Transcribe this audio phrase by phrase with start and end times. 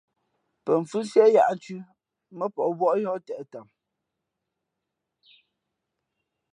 [0.63, 1.81] Pαfhʉ́siē yǎʼnthʉ̄
[2.37, 3.67] mά pαh wᾱʼ yǒh těʼ tam.